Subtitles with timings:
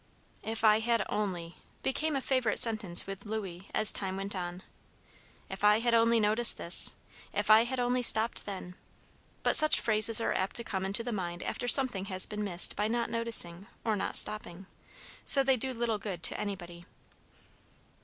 [0.41, 4.63] "If I had only," became a favorite sentence with Louis, as time went on.
[5.47, 6.95] "If I had only noticed this."
[7.33, 8.73] "If I had only stopped then."
[9.43, 12.75] But such phrases are apt to come into the mind after something has been missed
[12.75, 14.65] by not noticing or not stopping,
[15.23, 16.87] so they do little good to anybody.